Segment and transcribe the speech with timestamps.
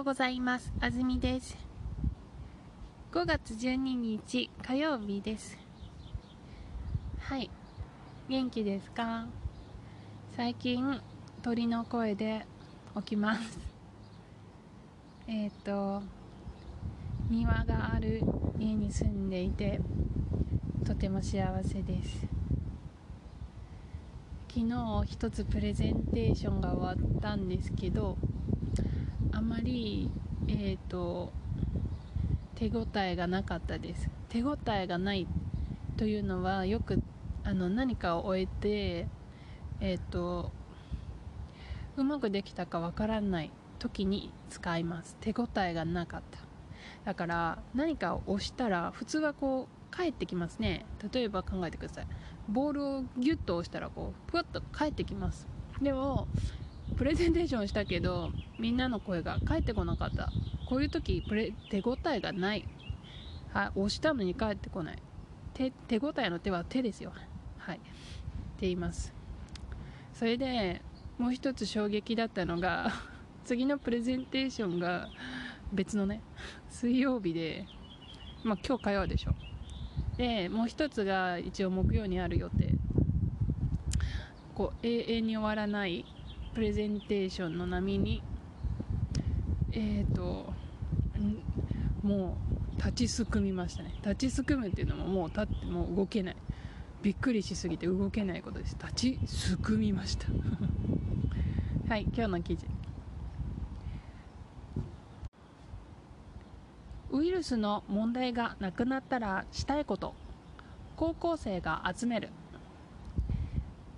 [0.00, 0.72] ようございます。
[0.80, 1.58] あずみです。
[3.12, 5.58] 5月12日火曜日です。
[7.18, 7.50] はい。
[8.26, 9.26] 元気ですか？
[10.34, 10.98] 最近
[11.42, 12.46] 鳥の声で
[12.96, 13.58] 起きます。
[15.28, 16.02] えっ、と
[17.28, 18.22] 庭がある
[18.58, 19.82] 家に住んでいて
[20.86, 22.26] とても幸せです。
[24.48, 28.16] 昨日一つプレゼンテーションが終わったんですけど
[29.32, 30.10] あまり、
[30.48, 31.32] えーと、
[32.56, 34.10] 手応えがなかったです。
[34.28, 35.26] 手応えがない
[35.96, 37.02] というのはよく
[37.44, 39.08] あの何かを終えて、
[39.80, 40.50] えーと、
[41.96, 45.16] うまくできたかわからない時に使います。
[45.20, 46.38] 手応えがなかった。
[47.04, 50.84] だから何かを押したら普通はこう帰ってきますね。
[51.12, 52.06] 例えば考えてください。
[52.48, 55.46] ボールをギュッと押したらこうふわっと帰ってきます。
[55.80, 56.28] でも
[56.96, 60.30] プレゼンテーションしたけどみんなの声が返ってこなかった。
[60.68, 62.66] こういう時プレ手応えがない。
[63.52, 64.98] は押したのに返ってこない。
[65.54, 67.12] 手手応えの手は手ですよ。
[67.58, 67.76] はい。
[67.76, 67.86] って
[68.60, 69.12] 言います。
[70.12, 70.82] それで
[71.18, 72.92] もう一つ衝撃だったのが
[73.44, 75.08] 次のプレゼンテーションが
[75.72, 76.20] 別のね
[76.68, 77.66] 水曜日で
[78.44, 79.34] まあ今日火曜でしょ。
[80.16, 82.74] でもう一つが一応木曜にある予定。
[84.54, 86.04] こう永遠に終わらない
[86.54, 88.22] プレゼンテーションの波に
[89.72, 90.52] えっ、ー、と
[92.02, 92.36] も
[92.76, 93.92] う立ちすくみましたね。
[94.02, 96.36] 立ちすくむっていうのももう立ってもう動けない。
[97.02, 98.76] びっくりしすぎて動けないことです。
[98.78, 100.26] 立ちすくみました。
[101.88, 102.66] はい今日の記事。
[107.12, 110.14] ウイルスの問題がなくなったらしたいこと。
[110.96, 112.30] 高校生が集める。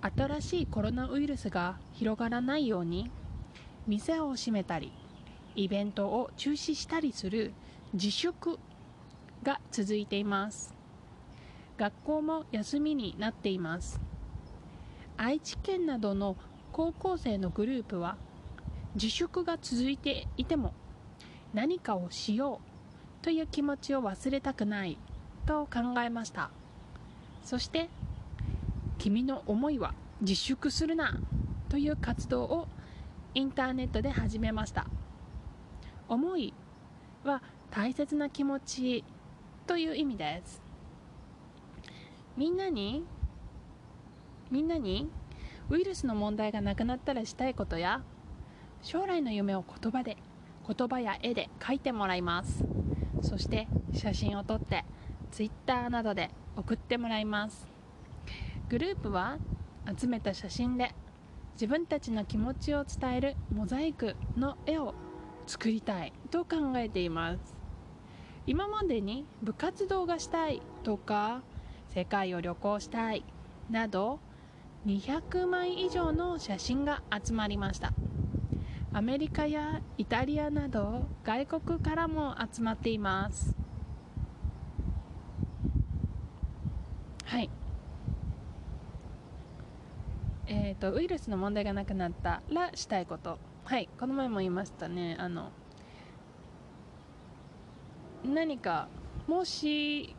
[0.03, 3.09] 新しいコロナウイルスが広がらないように
[3.87, 4.91] 店を閉めたり
[5.55, 7.53] イベントを中止したりする
[7.93, 8.59] 自粛
[9.43, 10.73] が続いています。
[11.77, 14.01] 学校も休みになっています。
[15.15, 16.35] 愛知県などの
[16.73, 18.17] 高校生のグループは
[18.95, 20.73] 自粛が続いていても
[21.53, 22.59] 何かをしよ
[23.21, 24.97] うという気持ちを忘れたくない
[25.45, 26.49] と考えました。
[27.45, 27.89] そして
[29.03, 31.19] 君の思いは自粛するな
[31.67, 32.69] という活動を
[33.33, 34.87] インターネットで始めました。
[36.07, 36.53] 思い
[37.25, 39.03] は大切な気持ち
[39.67, 40.61] という意味です。
[42.37, 43.03] みんなに
[44.49, 45.09] みんなに
[45.69, 48.01] ウイルスの問題がなくなったらしたいことや
[48.81, 50.15] 将来の夢を言葉で
[50.65, 52.63] 言葉や絵で書いてもらいます。
[53.21, 54.85] そして写真を撮って
[55.29, 57.72] Twitter などで送ってもらいます。
[58.69, 59.37] グループは
[59.97, 60.93] 集めた写真で
[61.53, 64.93] 自分たちの気持ちを伝えるモザイクの絵を
[65.45, 67.55] 作りたいと考えています。
[68.45, 71.43] 今までに部活動がしたいとか
[71.89, 73.23] 世界を旅行したい
[73.69, 74.19] など
[74.85, 77.93] 200枚以上の写真が集まりました。
[78.95, 83.55] アメリカやイタリアなど外国からも集まっています
[87.25, 87.49] はい
[90.45, 93.39] えーと、ウイルスの問題がなくなったらしたいこと。
[93.63, 95.15] はいこの前も言いましたね。
[95.17, 95.51] あの
[98.25, 98.89] 何か
[99.25, 100.13] もし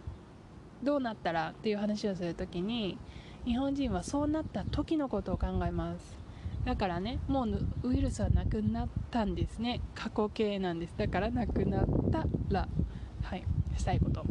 [0.82, 2.96] どうなったらっていう話をするときに
[3.44, 6.18] 日本人はそうなった時のことを考えます。
[6.64, 9.82] だからねもうウイルスはなくなったんですね。
[9.94, 10.94] 過去形なんです。
[10.96, 12.66] だからなくなったら
[13.22, 13.44] はい
[13.76, 14.24] したいこと。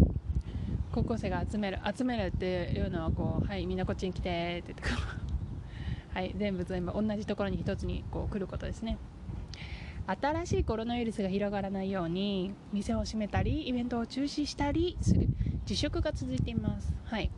[0.91, 5.22] 高校生が集める集めるっていうのはこうはいみんなこっちに来てって言って
[6.13, 8.97] はい、全部全部同じところに1つにこう来ることですね。
[10.05, 15.29] 新しいコロナウイルスが広がらないように店を閉めたりイベントを中止したりする。
[15.67, 16.93] 自粛が続いています。
[17.05, 17.31] はい。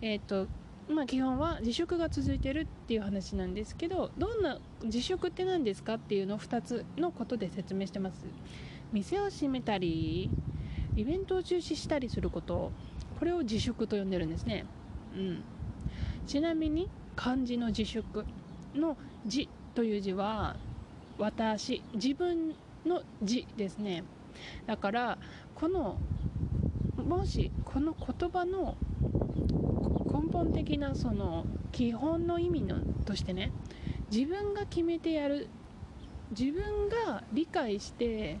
[0.00, 0.46] えっ、と
[0.88, 8.24] まあ基本は自粛が続いてるっていう話なんですけどどんな自粛って何ですかっていうのを2つのことで説明してます。
[8.90, 10.30] 店を閉めたり
[10.96, 12.72] イベントを中止したりすること。
[13.18, 14.64] これを自粛と呼んでるんですね。
[15.14, 15.44] うん。
[16.26, 16.88] ちなみに
[17.18, 18.24] 漢字の自粛
[18.76, 20.54] の字という字は
[21.18, 22.54] 私自分
[22.86, 24.04] の字ですね。
[24.66, 25.18] だから
[25.56, 25.98] この
[26.96, 28.76] もしこの言葉の
[30.06, 33.50] 根本的なその基本の意味のとしてね
[34.12, 35.48] 自分が決めてやる
[36.30, 38.38] 自分が理解して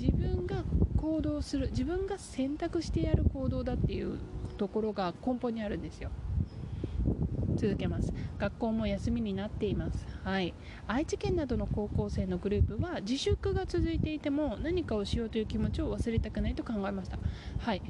[0.00, 0.62] 自分が
[0.96, 4.20] 行動する自分が選択してやる行動だっていう
[4.58, 6.10] ところが根本にあるんですよ。
[7.56, 8.12] 続けます。
[8.38, 10.06] 学校も休みになっています。
[10.24, 10.54] はい。
[10.86, 17.18] 愛知県などの高校生のグループは自粛が続いていても何かをしようという気持ちを忘れたくないと考えました。
[17.58, 17.82] はい。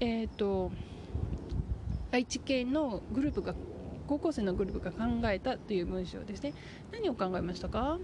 [0.00, 0.70] えっ、ー、と
[2.12, 3.54] 愛知県のグループが
[4.06, 6.54] 高校生のグループが考えたという文章ですね。
[6.92, 7.98] 何を考えましたか？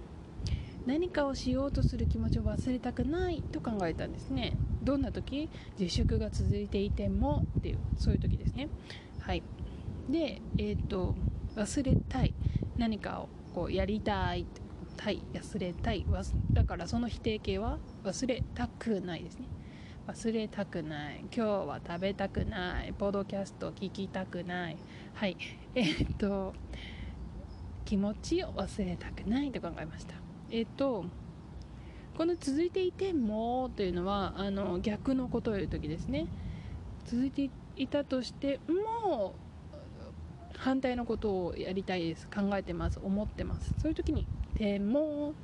[0.86, 4.56] 何かをしようとする気持ちを忘れたくないと考えたんですね。
[4.84, 5.48] どんな時？
[5.76, 8.68] 自粛が続いていてもっていうそういう時ですね。
[9.18, 9.42] はい。
[10.08, 11.14] でえっ、ー、と
[11.56, 12.34] 忘れたい。
[12.76, 14.46] 何かをこうやりたい。
[14.96, 16.06] たい忘れたい。
[16.52, 19.46] だからその否定形は忘れたくないですね。
[20.06, 21.20] 忘れたくない。
[21.20, 22.92] 今日は食べたくない。
[22.92, 24.76] ポッドキャスト聞きたくない。
[25.14, 25.36] はい。
[25.74, 26.54] えー、っと
[27.84, 30.14] 気持ちを忘れたくないと考えました。
[30.50, 31.04] えー、っと
[32.16, 36.26] この続いていてもというのはあの逆のことを言う時ですね。
[37.04, 39.34] 続いていたとしても
[40.56, 43.74] 反対のことをやりたいです考えてます思ってます。
[43.78, 44.26] そういう時に
[44.58, 45.34] 「でも」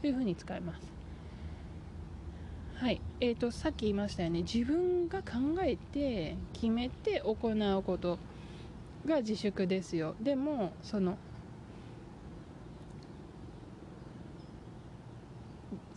[0.00, 0.92] というふうに使います。
[2.74, 4.42] はい、えーと、さっき言いましたよね。
[4.42, 5.32] 自分が考
[5.64, 7.32] えて決めて行
[7.78, 8.18] うこと
[9.06, 10.14] が自粛ですよ。
[10.20, 11.16] でもその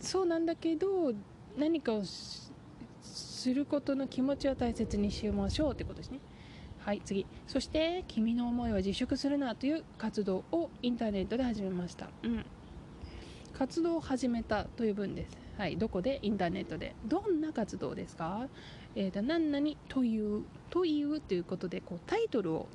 [0.00, 1.12] そうなんだけど
[1.58, 6.20] 何かをすることの気持ちは大切にしましょうってことですね。
[6.84, 7.26] はい次。
[7.46, 12.44] そして「君の思いは自粛するな」という活動をインターネットで始めました、うん、
[13.52, 15.38] 活動を始めたという文です。
[15.58, 16.94] はい、どこでインターネットで？
[17.06, 18.48] どんな活動ですか、
[18.94, 22.66] えーと、何々というというということでこうタイトルを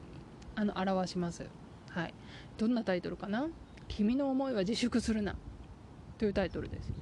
[0.53, 1.47] あの表します、
[1.89, 2.13] はい、
[2.59, 3.47] どんなタイトルかな？
[3.87, 5.35] 君の思いは自粛するな
[6.19, 6.93] というタイトルです。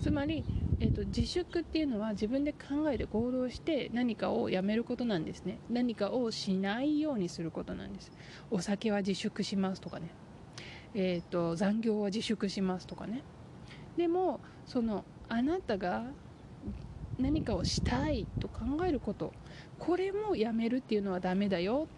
[0.00, 0.44] つまり、
[0.80, 5.58] えーと、自粛っていうのは自分で考えて行動して何かをやめることなんですね。
[5.68, 8.12] 何かをしないようにすることなんです。
[8.50, 10.08] お酒は自粛しますとかね。
[10.94, 13.22] えーと残業は自粛しますとかね。
[13.96, 16.04] でもそのあなたが
[17.18, 19.32] 何かをしたいと考えること
[19.78, 21.88] これもやめるっていうのはダメだよ。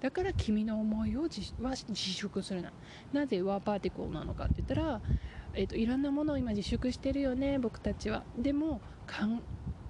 [0.00, 2.72] だから君の思いを自は自粛するな。
[3.12, 5.02] なぜワーパーティコルなのかって言ったら、
[5.54, 9.42] えーと、いろんなものを今自粛してるよね僕たちはでもかん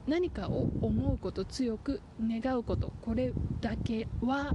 [0.06, 4.54] 何かを思うこと強く願うことこれだけは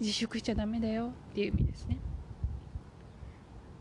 [0.00, 1.98] 自粛しちゃダメだよっていう意味ですね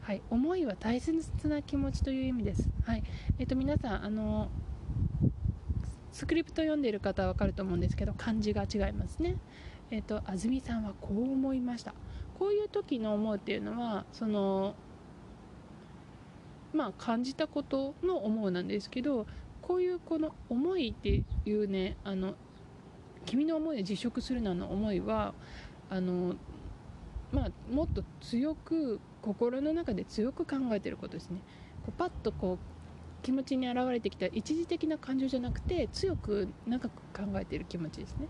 [0.09, 2.67] はい、思いは大切な気持ちという意味です。
[2.83, 3.03] はい、
[3.37, 4.49] えっ、と皆さんあの
[6.11, 9.35] スクリプト読んでいる方はわかると思うんですけど漢字が違いますね。
[9.91, 11.93] えっ、と安住さんはこう思いました。
[12.39, 14.73] こういう時の思うっていうのはその
[16.73, 19.25] まあ感じたことの思うなんですけど
[19.61, 22.35] こういうこの思いっていうねあの
[23.25, 25.33] 君の思いを辞職するなの思いは
[25.89, 26.35] あの
[27.31, 31.41] まあ、もっと強く心の中で強く考えてることですね。
[31.85, 38.27] こうパッとこう気持ちに現れてきた一時的な感情じゃなくて強く長く考えている気持ちですね。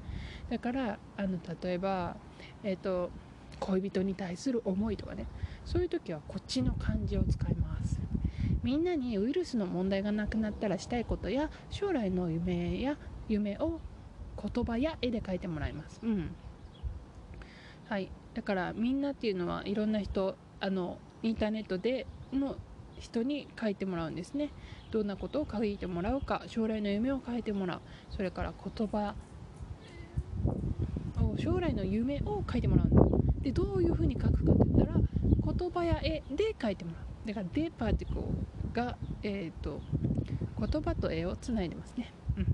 [0.50, 2.18] だからあの例えば、
[2.64, 3.10] えーと、
[3.60, 5.26] 恋人に対する思いとかね。
[5.64, 8.09] そういう時はこっちの漢字を使います。
[8.64, 12.98] みんなにウイルスの問題がなくなったらしたいことや将来の夢や
[13.28, 13.80] 夢を
[14.42, 16.00] 言葉や絵で描いてもらいます。
[16.04, 16.36] うん。
[17.88, 18.12] はい。
[18.34, 22.58] だからみんなっていうのはいろんな人あのインターネットでの
[23.00, 24.50] 人に書いてもらうんですね。
[24.92, 27.82] どんなことを書いてもらうか将来の夢を書いてもらう。
[28.10, 29.16] それから言葉
[31.18, 33.02] を将来の夢を書いてもらうんだ。
[33.44, 35.02] でどういうふうに書くかって言ったら
[35.58, 38.24] 言葉や絵で書いてもらうだからデパーティコ
[38.74, 39.80] が、えーと、
[40.60, 42.46] 言葉と絵をつないでますね、うん、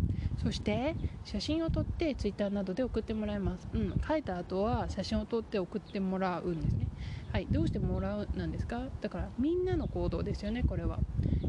[0.44, 6.88] そして写真を撮って Twitter などで送ってもらいます、うん、書いた後は写真を撮って送ってもらうんですね。
[7.32, 8.82] はい、どうしてもらうなんですか？
[9.00, 11.00] だからみんなの行動ですよねこれは。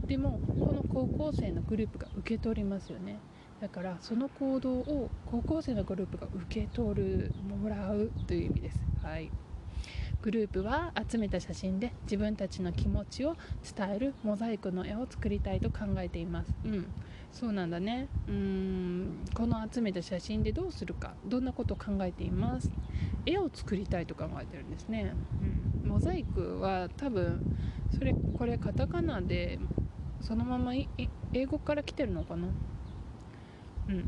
[0.07, 3.19] でもこの高校生のグループが受け取りますよね。
[3.61, 8.81] だからその行動を高校生のグループが受け取るもらうという意味です。
[9.03, 9.31] はい。
[10.23, 13.35] グループは集めた写真で自分たちの気持ちを
[13.77, 16.55] 伝えるモザイクの絵を作りたいと考えています。
[16.65, 16.93] うん。
[17.33, 18.09] そうなんだね。
[18.29, 19.25] うーん。
[19.35, 22.71] この集めた写真でどうするかどんなことを考えています？
[23.27, 25.13] 絵を作りたいと考えてるんですね、
[25.85, 27.45] うん、モザイクは多分
[27.99, 29.59] それこれカタカナで
[30.21, 32.47] そのまま英語から来てるのかな？
[33.89, 34.05] うん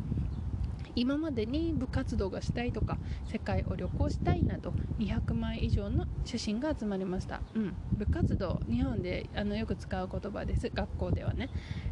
[0.98, 2.98] 今までに部活動がしたいとか
[3.30, 10.68] 世界を旅行したいなど200枚以上の写真が集まりました、うん、部活動日本であのよく使う言葉です。
[10.74, 11.50] 学校ではね。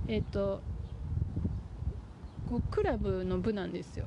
[0.08, 0.60] えっ、ー、と
[2.50, 4.06] こうクラブの部なんですよ。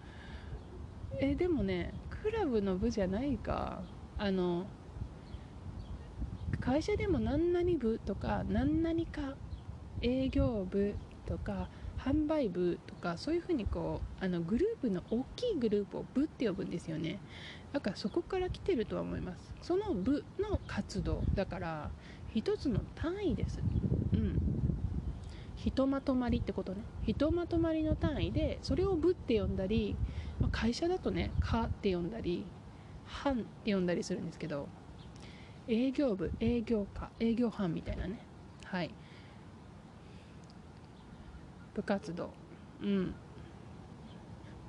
[1.20, 3.82] えでもねクラブの部じゃないか。
[4.18, 4.66] あの
[6.60, 9.34] 会社でも何々部とか何々か
[10.02, 11.70] 営業部とか
[12.08, 17.20] 販売部とかそういうふうにこうあのグループの大きいグループを部って呼ぶんですよね。
[17.72, 19.52] だからそこから来てるとは思います。
[19.60, 21.90] その部の活動だから
[22.28, 23.62] 一つの単位です。
[24.12, 24.40] うん。
[25.54, 26.86] ひとまとまりってことね。
[27.02, 29.98] ひとまとまりの単位でそれを部って呼んだり
[30.50, 32.52] 会社だとね「か」って呼んだり
[33.04, 34.68] 「班」って呼んだりするんですけど
[35.66, 38.28] 営業部営業課営業班みたいなね。
[38.64, 38.94] はい。
[41.78, 42.30] 部活動。
[42.82, 43.14] うん。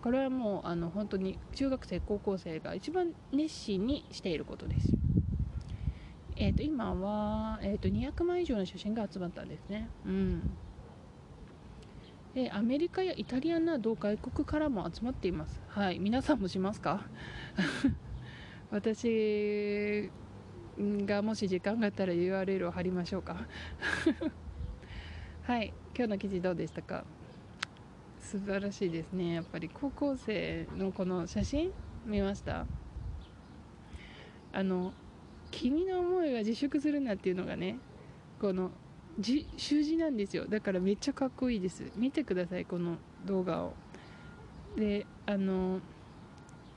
[0.03, 4.93] これはもうあの本当に中学生高校生が一番熱心にしていることです。
[6.35, 9.89] えー、と今は、えー、と200枚以上の写真が集まったんですね。
[10.05, 10.51] うん。
[12.35, 15.59] でアメリカやイタリアなど外国からも集まっています。
[15.67, 15.99] はい。
[15.99, 17.01] 皆さんもしますか？
[18.69, 20.09] 私
[20.77, 23.47] がもし時間があったら URL を貼りましょうか。
[25.41, 25.73] はい。
[26.00, 27.03] 今日の記事どうでしたか？
[28.22, 29.34] 素晴らしいですね。
[29.34, 31.74] やっぱり高校生のこの写真
[32.06, 32.65] 見ました？
[34.53, 34.94] あの
[35.51, 37.79] 君の思いが自粛するなっていうのがね
[38.39, 38.72] この
[39.20, 40.46] じ習字なんですよ。
[40.48, 41.84] だからめっちゃかっこいいです。
[41.98, 43.74] 見てくださいこの動画を。
[44.77, 45.82] であの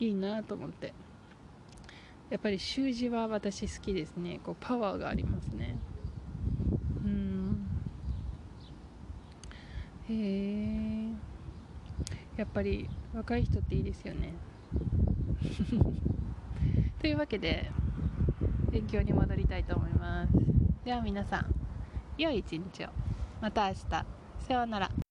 [0.00, 0.92] いいなと思って。
[2.28, 4.40] やっぱり習字は私好きですね。
[4.42, 5.78] こうパワーがありますね
[7.04, 7.68] うん
[10.12, 11.32] へえ
[12.36, 14.32] やっぱり若い人っていいですよね。
[17.00, 17.70] というわけで
[18.70, 20.32] 勉強に戻りたいと思います。
[20.84, 21.44] では皆さん
[22.18, 22.88] 良い一日を。
[23.40, 23.84] また明日。
[23.86, 24.06] さ
[24.54, 25.01] ようなら。